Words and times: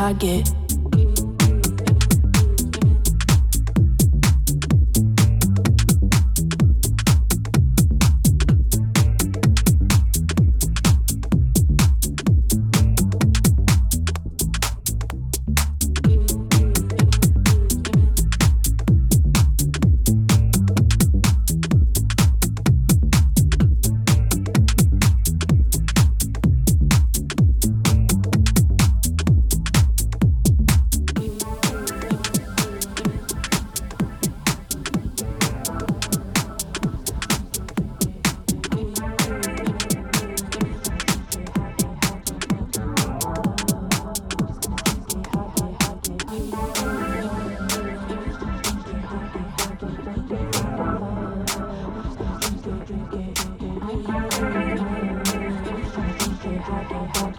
target. 0.00 0.59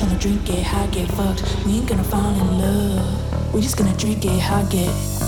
tryna 0.00 0.18
drink 0.18 0.48
it, 0.48 0.62
high, 0.62 0.86
get 0.86 1.10
fucked. 1.10 1.42
We 1.66 1.74
ain't 1.74 1.86
gonna 1.86 2.02
fall 2.04 2.32
in 2.32 2.58
love. 2.58 3.54
We 3.54 3.60
just 3.60 3.76
gonna 3.76 3.94
drink 3.98 4.24
it, 4.24 4.40
high, 4.40 4.64
get. 4.70 5.19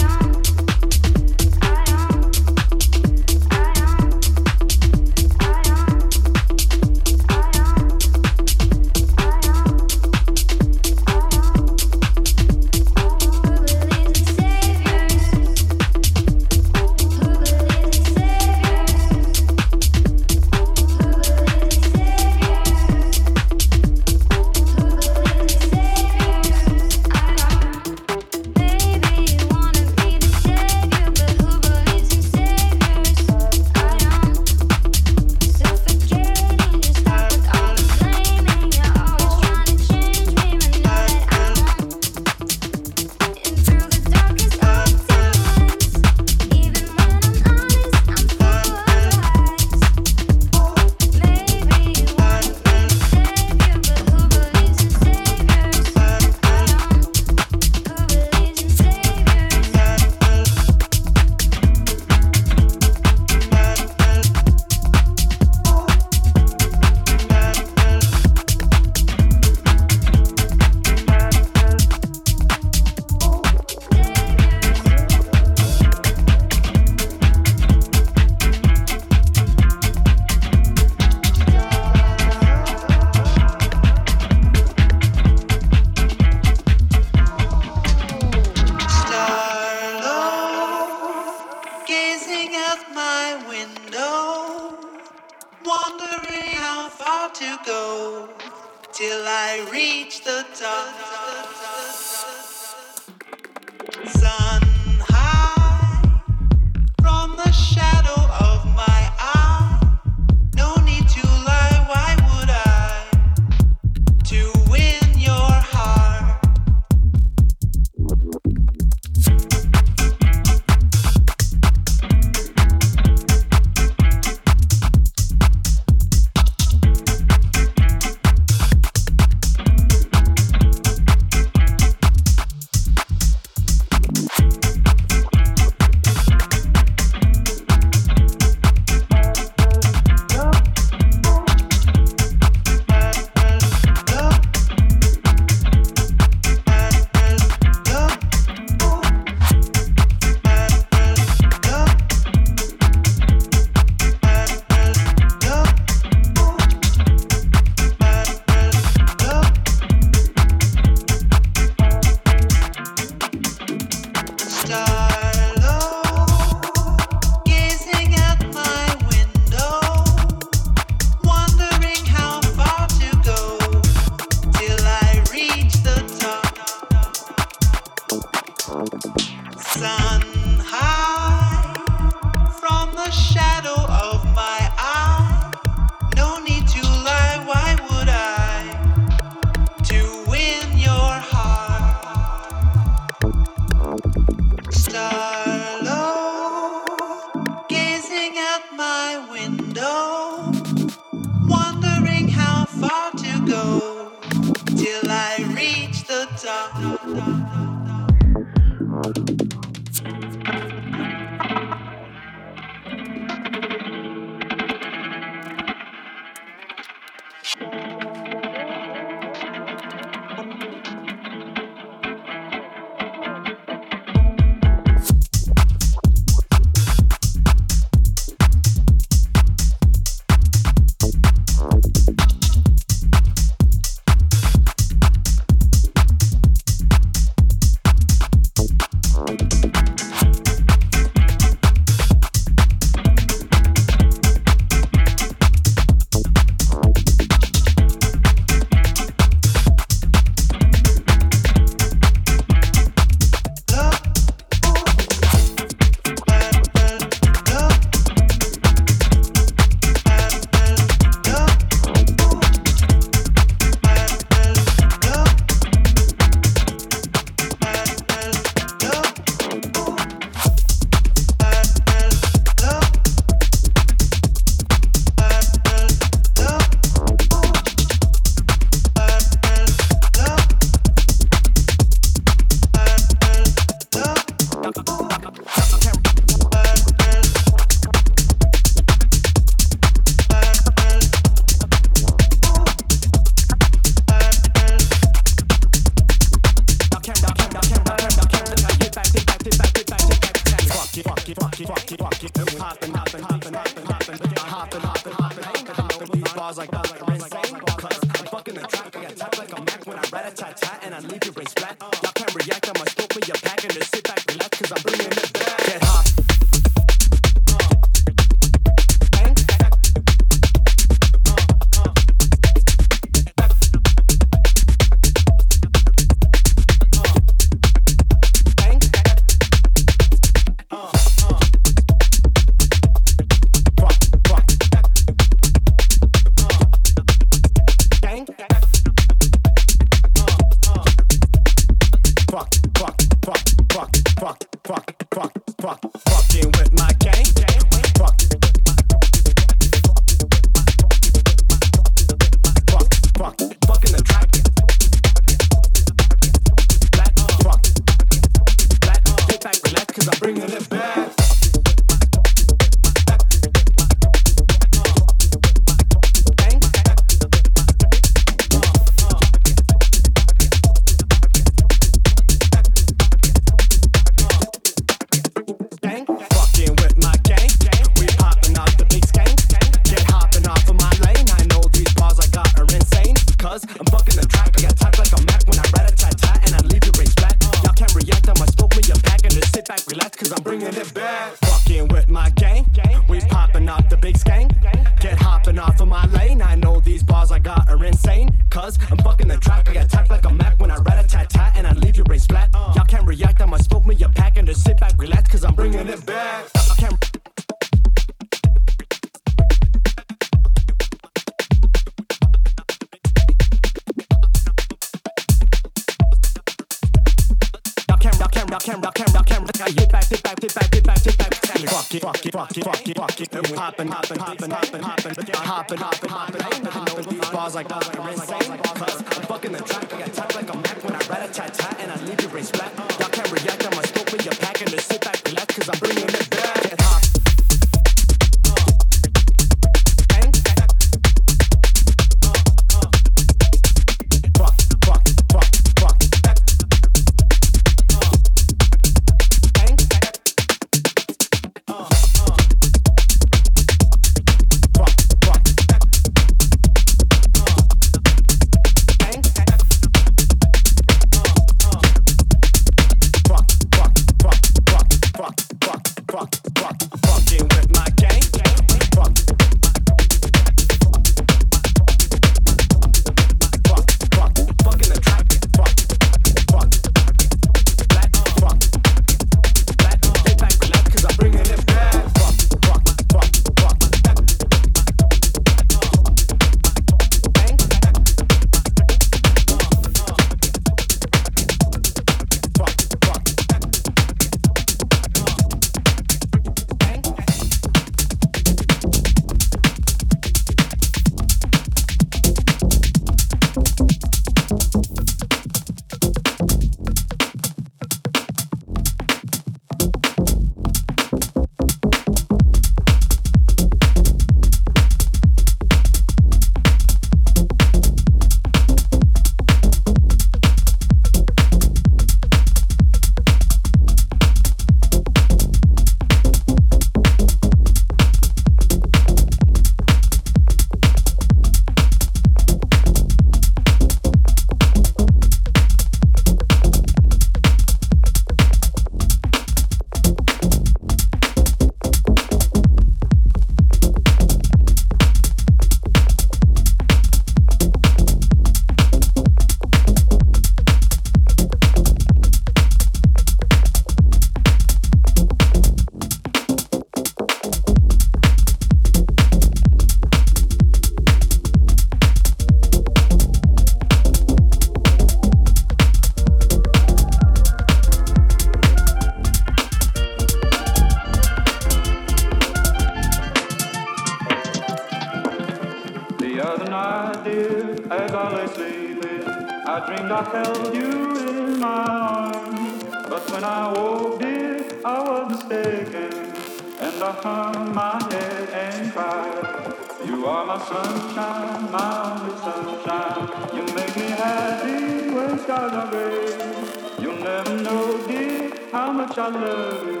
I 578.46 578.54
sleeping, 578.54 579.26
I 579.26 579.86
dreamed 579.86 580.12
I 580.12 580.22
held 580.22 580.72
you 580.72 581.18
in 581.28 581.58
my 581.58 581.84
arms. 581.84 582.84
But 583.08 583.28
when 583.32 583.42
I 583.42 583.72
woke, 583.72 584.20
dear, 584.20 584.64
I 584.84 585.02
was 585.02 585.32
mistaken. 585.32 586.32
And 586.78 587.02
I 587.02 587.12
hung 587.24 587.74
my 587.74 588.00
head 588.12 588.48
and 588.50 588.92
cried. 588.92 589.74
You 590.06 590.26
are 590.26 590.46
my 590.46 590.58
sunshine, 590.64 591.72
my 591.72 591.90
only 592.06 592.36
sunshine. 592.46 593.56
You 593.56 593.64
make 593.74 593.96
me 593.96 594.10
happy 594.14 595.10
when 595.10 595.38
skies 595.40 595.72
are 595.72 595.90
gray. 595.90 597.02
You'll 597.02 597.18
never 597.18 597.56
know, 597.56 598.06
dear, 598.06 598.52
how 598.70 598.92
much 598.92 599.18
I 599.18 599.28
love 599.28 599.86
you. 599.88 600.00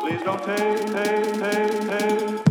Please 0.00 0.22
don't 0.22 0.44
take, 0.44 0.86
take, 0.92 1.40
take, 1.40 1.88
take. 1.88 2.49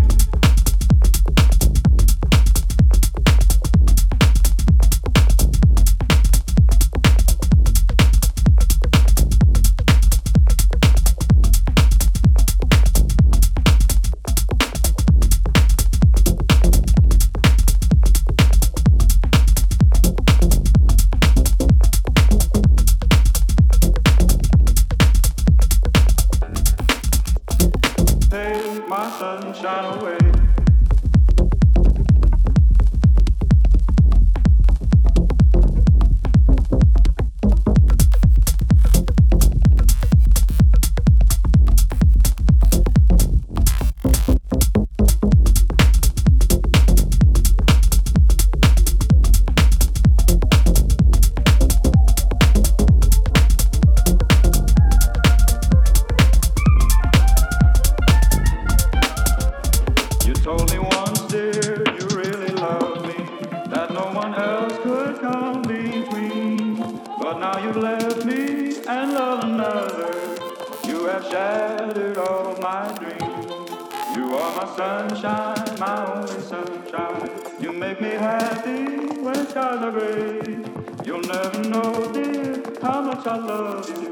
You 77.60 77.72
make 77.74 78.00
me 78.02 78.10
happy 78.10 78.86
when 79.20 79.48
skies 79.48 79.82
are 79.82 79.92
gray. 79.92 80.60
You'll 81.04 81.22
never 81.22 81.64
know, 81.64 82.12
dear, 82.14 82.62
how 82.82 83.02
much 83.02 83.26
I 83.26 83.38
love 83.38 83.90
you. 83.90 84.12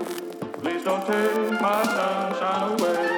Please 0.61 0.83
don't 0.83 1.05
take 1.05 1.61
my 1.61 1.83
sunshine 1.83 2.79
away, 2.79 3.16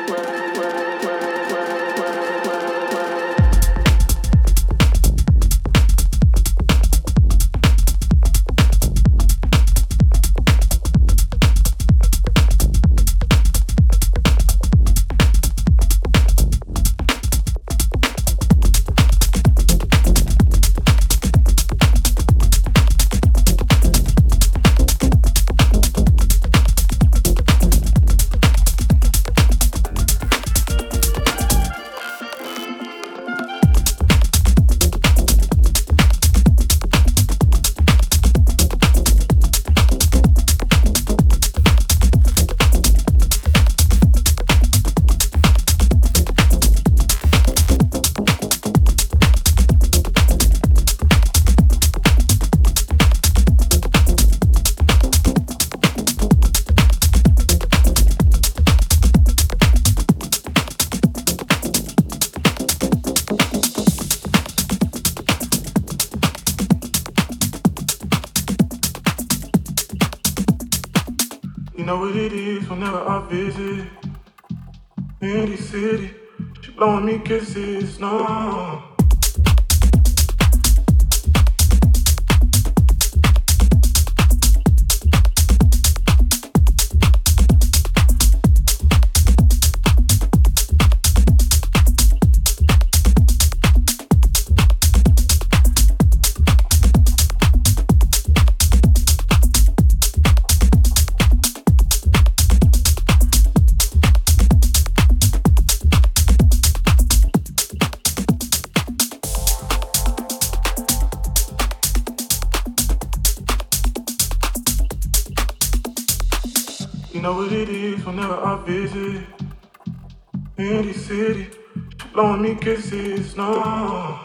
kisses, 122.60 123.36
no. 123.36 124.20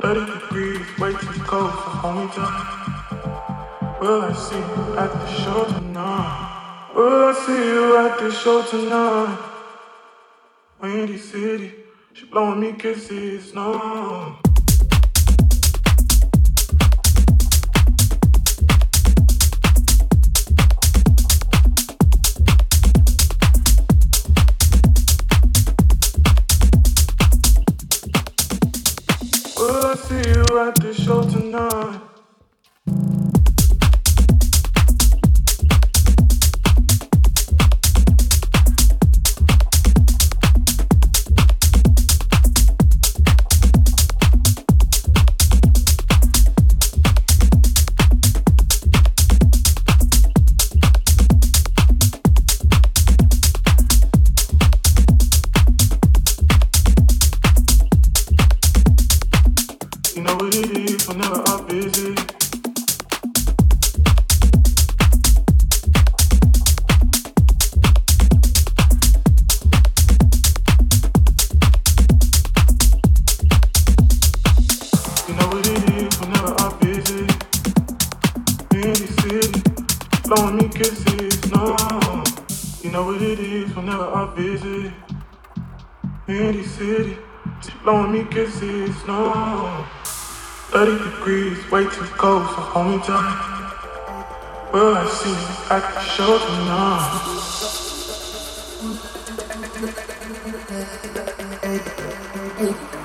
30 0.00 0.38
degrees, 0.38 0.98
way 0.98 1.12
too 1.12 1.40
cold 1.50 1.72
for 1.72 1.90
homie 2.02 2.32
time. 2.32 4.00
Will 4.00 4.22
I 4.22 4.32
see 4.32 4.56
you 4.56 4.98
at 4.98 5.12
the 5.12 5.26
show 5.42 5.64
tonight? 5.64 6.92
Will 6.94 7.24
I 7.24 7.32
see 7.44 7.64
you 7.72 7.96
at 7.98 8.18
the 8.20 8.30
show 8.30 8.62
tonight? 8.62 9.38
Windy 10.80 11.18
City, 11.18 11.72
she 12.12 12.26
blowing 12.26 12.60
me 12.60 12.72
kisses, 12.72 13.54
no. 13.54 14.38
At 30.66 30.74
the 30.80 30.92
show 30.92 31.22
tonight. 31.22 32.15
No. 89.06 89.86
30 90.72 91.10
degrees, 91.10 91.70
way 91.70 91.84
too 91.84 92.04
cold 92.18 92.44
for 92.50 92.60
homie 92.60 93.02
time. 93.04 93.38
Well, 94.72 94.94
I 94.94 95.06
see 95.08 95.30
you 95.30 95.36
at 95.70 95.94
the 95.94 96.00
show 96.00 96.38
tonight? 102.60 102.95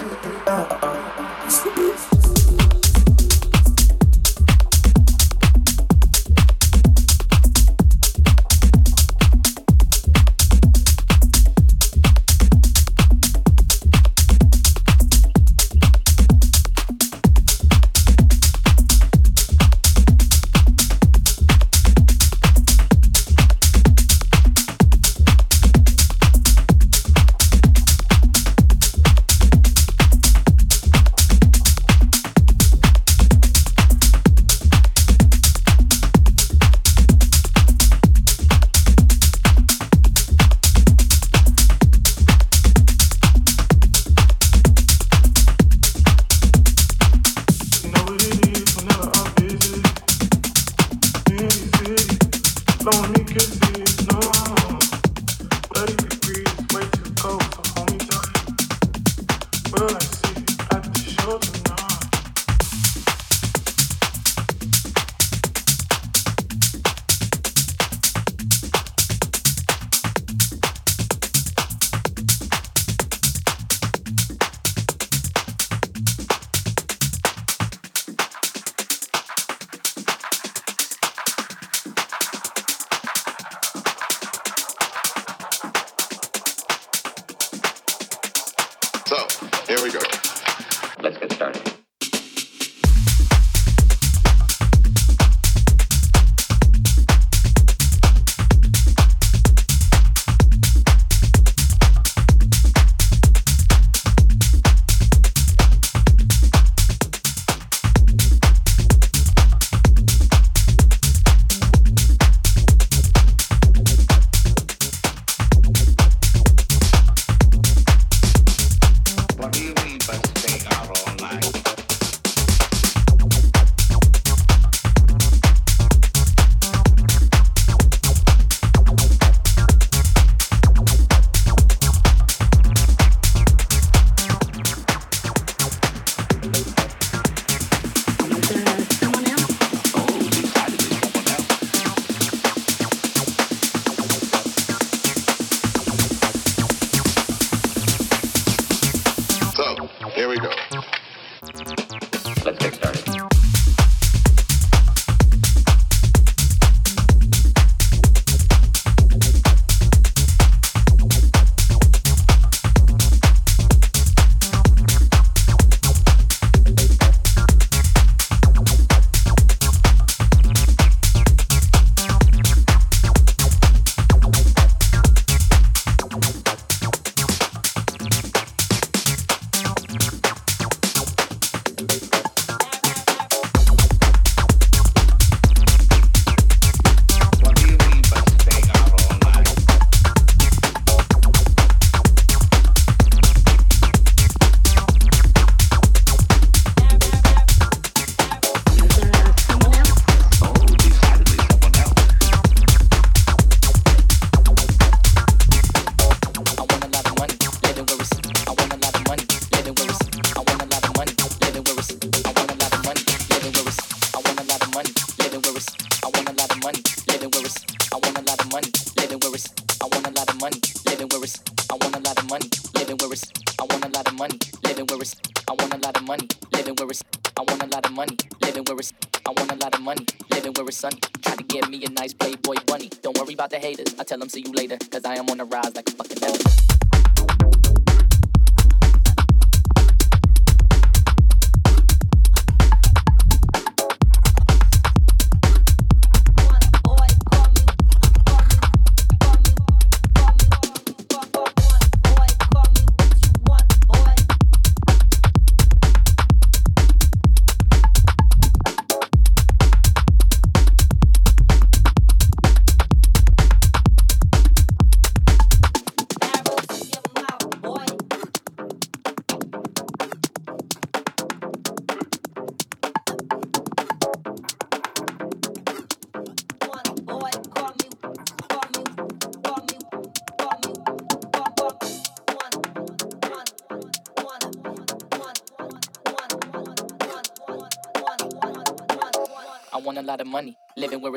tell 234.22 234.28
them 234.28 234.30
see 234.30 234.44
you 234.46 234.52
later. 234.54 234.61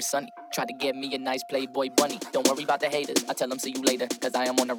Sunny. 0.04 0.32
Try 0.52 0.64
to 0.66 0.72
get 0.72 0.96
me 0.96 1.14
a 1.14 1.18
nice 1.18 1.42
Playboy 1.44 1.90
bunny. 1.96 2.18
Don't 2.32 2.46
worry 2.48 2.64
about 2.64 2.80
the 2.80 2.88
haters. 2.88 3.24
I 3.28 3.32
tell 3.32 3.48
them 3.48 3.58
see 3.58 3.72
you 3.76 3.82
later. 3.82 4.06
Cause 4.20 4.34
I 4.34 4.44
am 4.46 4.58
on 4.60 4.68
the 4.68 4.74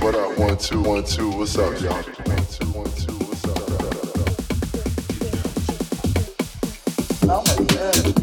What 0.00 0.14
up? 0.14 0.38
One, 0.38 0.56
two, 0.58 0.82
one, 0.82 1.04
two. 1.04 1.30
What's 1.30 1.58
up, 1.58 1.80
y'all? 1.80 1.94
One, 1.94 2.46
two, 2.46 2.66
one, 2.72 2.86
two. 2.92 3.12
What's 3.26 3.44
up? 3.46 3.84
Oh 7.24 7.42
my 7.58 7.64
God. 7.74 8.15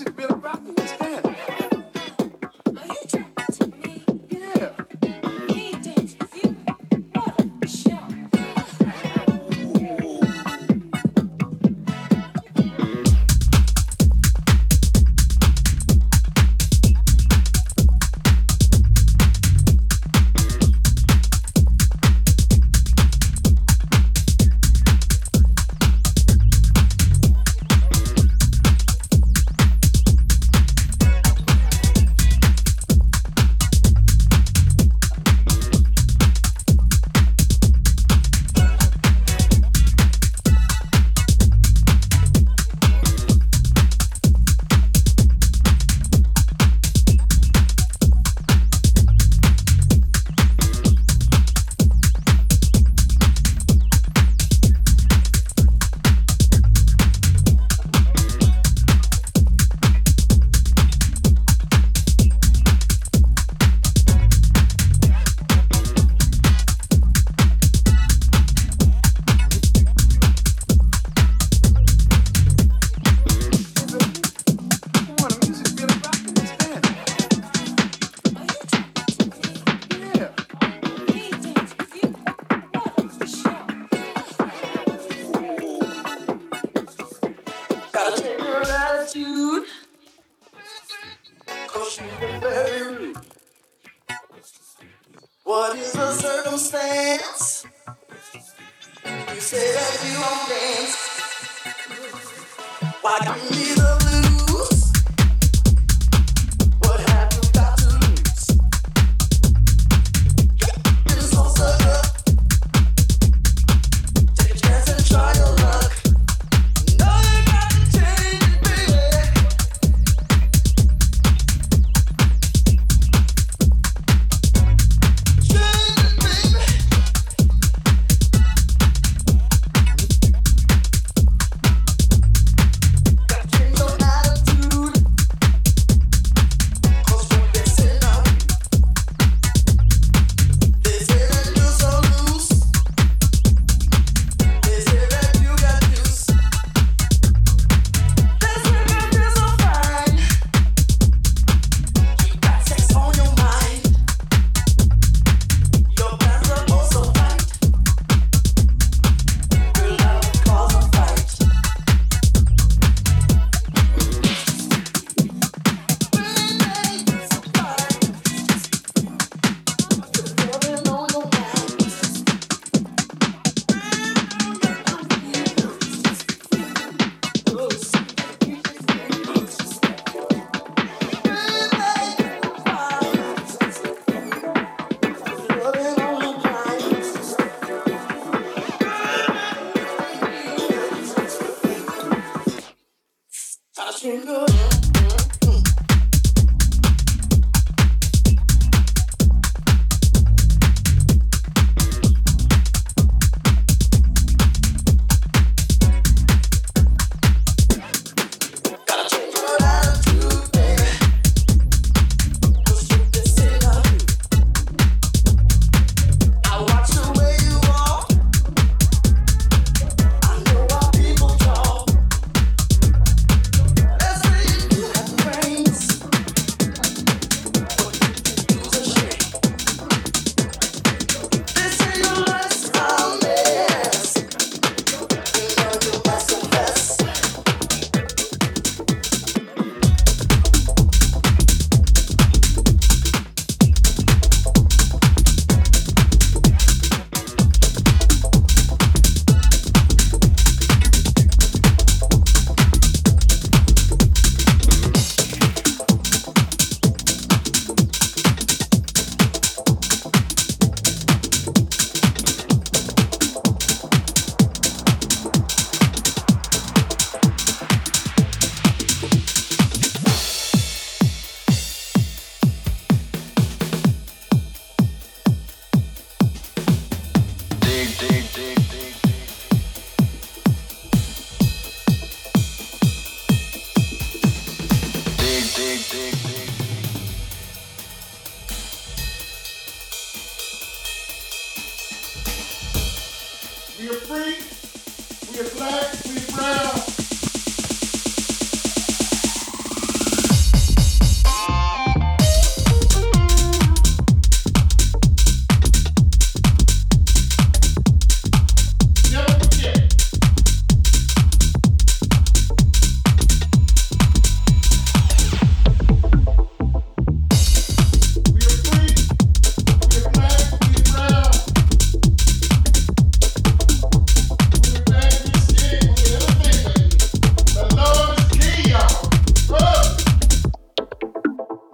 You 0.00 0.33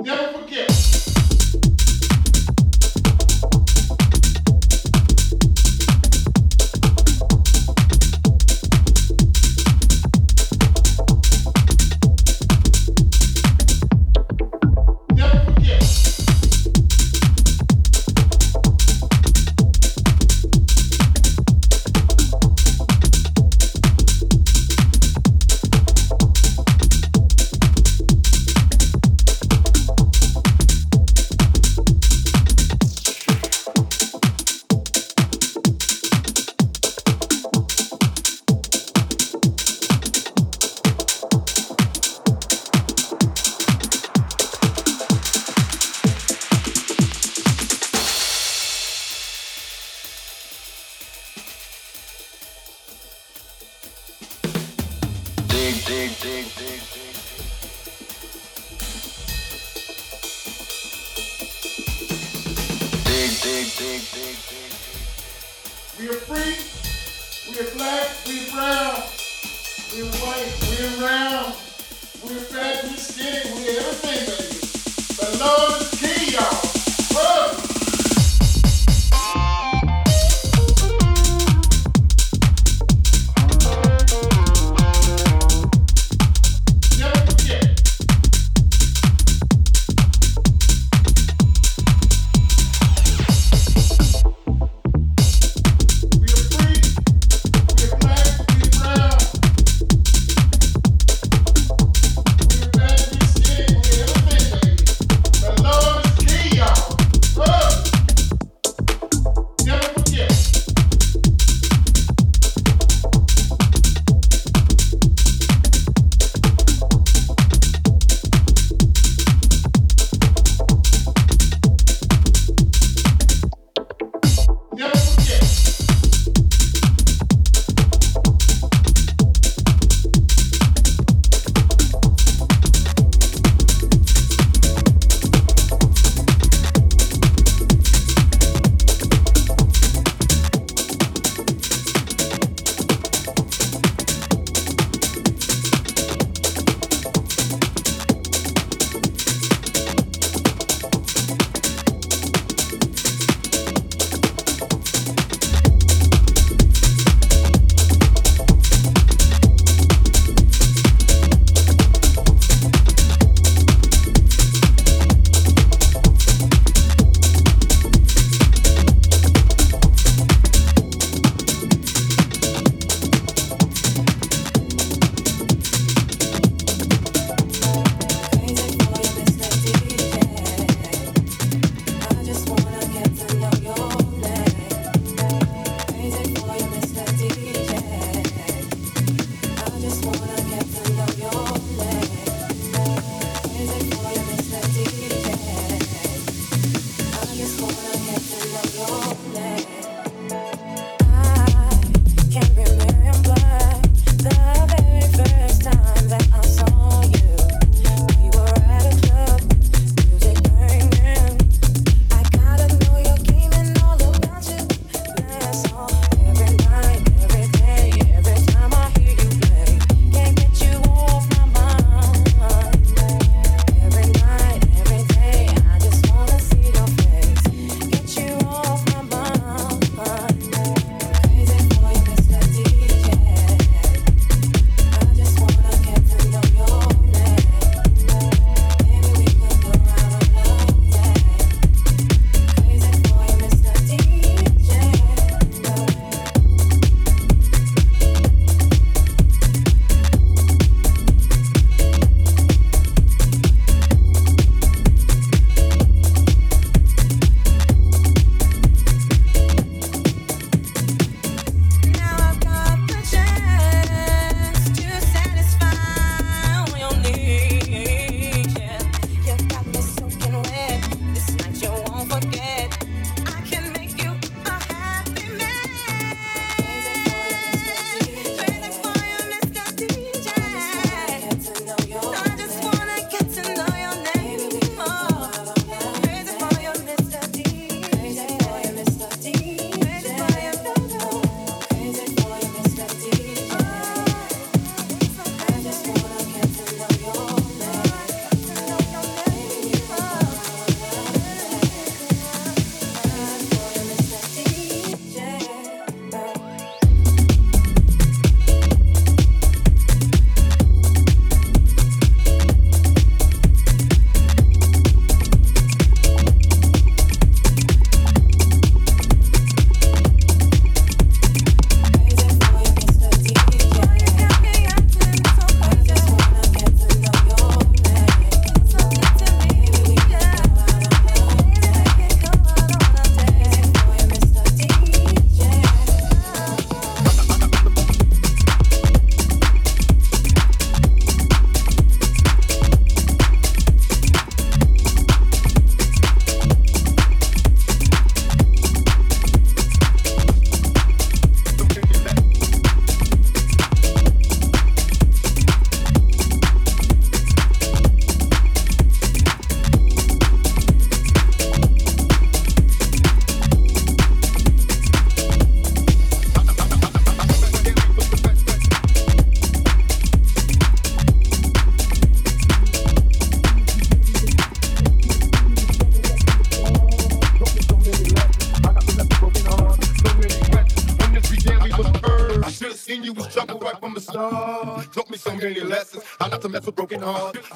Mesmo 0.03 0.29
porque 0.33 0.80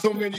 So 0.05 0.13
many 0.13 0.34